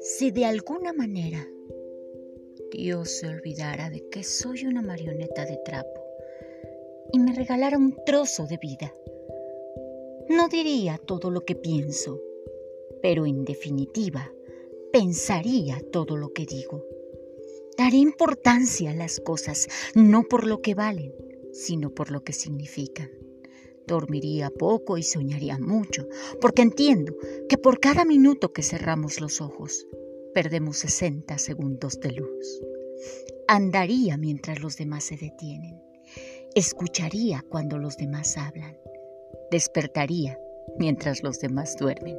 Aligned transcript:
Si 0.00 0.30
de 0.30 0.44
alguna 0.44 0.92
manera 0.92 1.46
Dios 2.72 3.10
se 3.10 3.28
olvidara 3.28 3.90
de 3.90 4.08
que 4.08 4.24
soy 4.24 4.66
una 4.66 4.82
marioneta 4.82 5.44
de 5.44 5.58
trapo 5.64 6.02
y 7.12 7.18
me 7.18 7.32
regalara 7.34 7.76
un 7.76 7.94
trozo 8.04 8.46
de 8.46 8.56
vida, 8.56 8.92
no 10.28 10.48
diría 10.48 10.98
todo 10.98 11.30
lo 11.30 11.44
que 11.44 11.54
pienso, 11.54 12.20
pero 13.02 13.26
en 13.26 13.44
definitiva 13.44 14.32
pensaría 14.92 15.80
todo 15.92 16.16
lo 16.16 16.32
que 16.32 16.46
digo. 16.46 16.84
Daré 17.78 17.98
importancia 17.98 18.90
a 18.90 18.94
las 18.94 19.20
cosas, 19.20 19.68
no 19.94 20.24
por 20.24 20.46
lo 20.46 20.62
que 20.62 20.74
valen, 20.74 21.14
sino 21.52 21.90
por 21.94 22.10
lo 22.10 22.24
que 22.24 22.32
significan. 22.32 23.25
Dormiría 23.86 24.50
poco 24.50 24.98
y 24.98 25.02
soñaría 25.02 25.58
mucho, 25.58 26.08
porque 26.40 26.62
entiendo 26.62 27.14
que 27.48 27.56
por 27.56 27.78
cada 27.78 28.04
minuto 28.04 28.52
que 28.52 28.62
cerramos 28.62 29.20
los 29.20 29.40
ojos, 29.40 29.86
perdemos 30.34 30.78
60 30.78 31.38
segundos 31.38 32.00
de 32.00 32.12
luz. 32.12 32.60
Andaría 33.48 34.16
mientras 34.16 34.60
los 34.60 34.76
demás 34.76 35.04
se 35.04 35.16
detienen. 35.16 35.80
Escucharía 36.54 37.44
cuando 37.48 37.78
los 37.78 37.96
demás 37.96 38.36
hablan. 38.36 38.76
Despertaría 39.50 40.38
mientras 40.78 41.22
los 41.22 41.38
demás 41.38 41.76
duermen. 41.76 42.18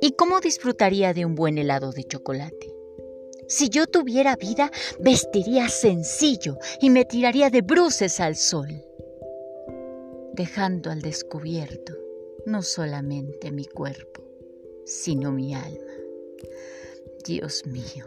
¿Y 0.00 0.12
cómo 0.12 0.40
disfrutaría 0.40 1.12
de 1.12 1.26
un 1.26 1.34
buen 1.34 1.58
helado 1.58 1.92
de 1.92 2.04
chocolate? 2.04 2.72
Si 3.48 3.68
yo 3.68 3.86
tuviera 3.86 4.36
vida, 4.36 4.70
vestiría 5.00 5.68
sencillo 5.68 6.56
y 6.80 6.88
me 6.88 7.04
tiraría 7.04 7.50
de 7.50 7.62
bruces 7.62 8.20
al 8.20 8.36
sol, 8.36 8.84
dejando 10.34 10.90
al 10.90 11.02
descubierto 11.02 11.94
no 12.46 12.62
solamente 12.62 13.52
mi 13.52 13.66
cuerpo, 13.66 14.22
sino 14.84 15.32
mi 15.32 15.54
alma. 15.54 15.92
Dios 17.24 17.66
mío, 17.66 18.06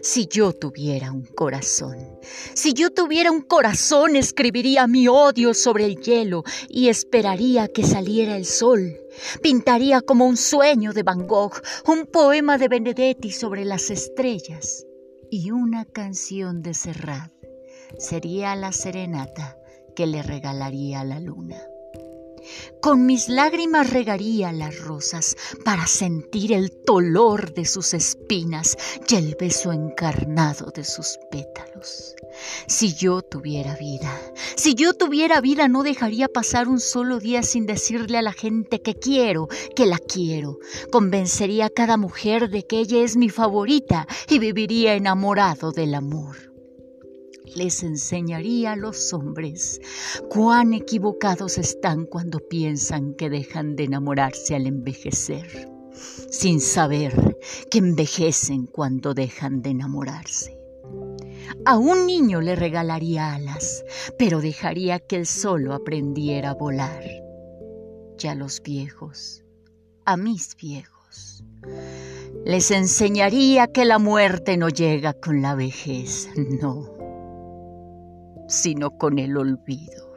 si 0.00 0.26
yo 0.26 0.52
tuviera 0.52 1.10
un 1.10 1.24
corazón, 1.24 2.18
si 2.54 2.72
yo 2.72 2.90
tuviera 2.90 3.32
un 3.32 3.42
corazón, 3.42 4.16
escribiría 4.16 4.86
mi 4.86 5.08
odio 5.08 5.54
sobre 5.54 5.86
el 5.86 5.96
hielo 5.96 6.44
y 6.68 6.88
esperaría 6.88 7.68
que 7.68 7.84
saliera 7.84 8.36
el 8.36 8.46
sol. 8.46 8.96
Pintaría 9.42 10.00
como 10.00 10.26
un 10.26 10.36
sueño 10.36 10.92
de 10.92 11.02
Van 11.02 11.26
Gogh, 11.26 11.60
un 11.86 12.06
poema 12.06 12.58
de 12.58 12.68
Benedetti 12.68 13.30
sobre 13.30 13.64
las 13.64 13.90
estrellas 13.90 14.86
y 15.30 15.50
una 15.50 15.84
canción 15.84 16.62
de 16.62 16.74
Serrat. 16.74 17.32
Sería 17.98 18.54
la 18.56 18.72
serenata 18.72 19.56
que 19.94 20.06
le 20.06 20.22
regalaría 20.22 21.04
la 21.04 21.20
luna. 21.20 21.62
Con 22.80 23.06
mis 23.06 23.28
lágrimas 23.28 23.90
regaría 23.90 24.52
las 24.52 24.78
rosas 24.78 25.36
para 25.64 25.86
sentir 25.86 26.52
el 26.52 26.70
dolor 26.86 27.54
de 27.54 27.64
sus 27.64 27.94
espinas 27.94 28.76
y 29.08 29.14
el 29.14 29.36
beso 29.40 29.72
encarnado 29.72 30.70
de 30.70 30.84
sus 30.84 31.18
pétalos. 31.30 32.14
Si 32.66 32.94
yo 32.94 33.22
tuviera 33.22 33.76
vida, 33.76 34.12
si 34.56 34.74
yo 34.74 34.92
tuviera 34.92 35.40
vida 35.40 35.68
no 35.68 35.82
dejaría 35.82 36.28
pasar 36.28 36.68
un 36.68 36.80
solo 36.80 37.18
día 37.18 37.42
sin 37.42 37.64
decirle 37.64 38.18
a 38.18 38.22
la 38.22 38.32
gente 38.32 38.82
que 38.82 38.94
quiero, 38.94 39.48
que 39.74 39.86
la 39.86 39.98
quiero. 39.98 40.58
Convencería 40.92 41.66
a 41.66 41.70
cada 41.70 41.96
mujer 41.96 42.50
de 42.50 42.66
que 42.66 42.78
ella 42.78 43.02
es 43.02 43.16
mi 43.16 43.30
favorita 43.30 44.06
y 44.28 44.38
viviría 44.38 44.94
enamorado 44.94 45.72
del 45.72 45.94
amor 45.94 46.53
les 47.56 47.82
enseñaría 47.82 48.72
a 48.72 48.76
los 48.76 49.12
hombres 49.12 49.80
cuán 50.28 50.74
equivocados 50.74 51.58
están 51.58 52.06
cuando 52.06 52.40
piensan 52.40 53.14
que 53.14 53.30
dejan 53.30 53.76
de 53.76 53.84
enamorarse 53.84 54.54
al 54.54 54.66
envejecer, 54.66 55.70
sin 56.30 56.60
saber 56.60 57.38
que 57.70 57.78
envejecen 57.78 58.66
cuando 58.66 59.14
dejan 59.14 59.62
de 59.62 59.70
enamorarse. 59.70 60.58
A 61.66 61.78
un 61.78 62.06
niño 62.06 62.40
le 62.40 62.56
regalaría 62.56 63.34
alas, 63.34 63.84
pero 64.18 64.40
dejaría 64.40 64.98
que 64.98 65.16
él 65.16 65.26
solo 65.26 65.74
aprendiera 65.74 66.50
a 66.50 66.54
volar. 66.54 67.02
Ya 68.18 68.34
los 68.34 68.62
viejos, 68.62 69.44
a 70.04 70.16
mis 70.16 70.56
viejos, 70.56 71.44
les 72.44 72.70
enseñaría 72.70 73.68
que 73.68 73.84
la 73.84 73.98
muerte 73.98 74.56
no 74.56 74.68
llega 74.68 75.12
con 75.14 75.42
la 75.42 75.54
vejez, 75.54 76.28
no 76.36 77.03
sino 78.48 78.96
con 78.98 79.18
el 79.18 79.36
olvido. 79.36 80.14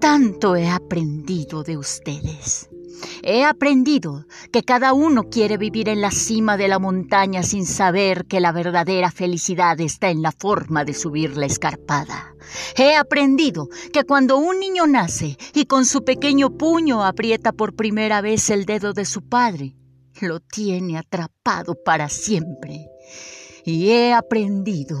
Tanto 0.00 0.54
he 0.54 0.68
aprendido 0.68 1.64
de 1.64 1.76
ustedes. 1.76 2.68
He 3.22 3.44
aprendido 3.44 4.26
que 4.52 4.62
cada 4.62 4.92
uno 4.92 5.24
quiere 5.24 5.56
vivir 5.56 5.88
en 5.88 6.00
la 6.00 6.10
cima 6.10 6.56
de 6.56 6.68
la 6.68 6.78
montaña 6.78 7.42
sin 7.42 7.66
saber 7.66 8.26
que 8.26 8.40
la 8.40 8.52
verdadera 8.52 9.10
felicidad 9.10 9.80
está 9.80 10.10
en 10.10 10.22
la 10.22 10.32
forma 10.32 10.84
de 10.84 10.94
subir 10.94 11.36
la 11.36 11.46
escarpada. 11.46 12.34
He 12.76 12.94
aprendido 12.94 13.68
que 13.92 14.04
cuando 14.04 14.38
un 14.38 14.60
niño 14.60 14.86
nace 14.86 15.36
y 15.52 15.66
con 15.66 15.84
su 15.84 16.04
pequeño 16.04 16.50
puño 16.50 17.04
aprieta 17.04 17.52
por 17.52 17.74
primera 17.74 18.20
vez 18.20 18.50
el 18.50 18.66
dedo 18.66 18.92
de 18.92 19.04
su 19.04 19.28
padre, 19.28 19.74
lo 20.20 20.40
tiene 20.40 20.96
atrapado 20.96 21.74
para 21.84 22.08
siempre 22.08 22.88
y 23.68 23.90
he 23.90 24.14
aprendido 24.14 24.96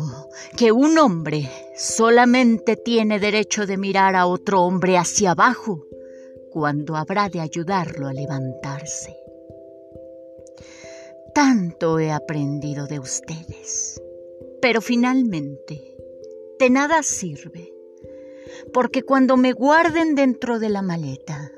que 0.54 0.72
un 0.72 0.98
hombre 0.98 1.48
solamente 1.74 2.76
tiene 2.76 3.18
derecho 3.18 3.64
de 3.64 3.78
mirar 3.78 4.14
a 4.14 4.26
otro 4.26 4.62
hombre 4.62 4.98
hacia 4.98 5.30
abajo 5.30 5.86
cuando 6.50 6.94
habrá 6.94 7.30
de 7.30 7.40
ayudarlo 7.40 8.08
a 8.08 8.12
levantarse. 8.12 9.16
Tanto 11.34 11.98
he 11.98 12.12
aprendido 12.12 12.86
de 12.86 12.98
ustedes, 12.98 14.02
pero 14.60 14.82
finalmente 14.82 15.96
de 16.58 16.68
nada 16.68 17.02
sirve, 17.02 17.72
porque 18.74 19.02
cuando 19.02 19.38
me 19.38 19.54
guarden 19.54 20.14
dentro 20.14 20.58
de 20.58 20.68
la 20.68 20.82
maleta, 20.82 21.52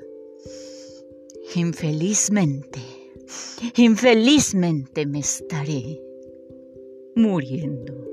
infelizmente, 1.57 2.79
infelizmente 3.75 5.07
me 5.07 5.19
estaré 5.19 6.10
muriendo. 7.21 8.10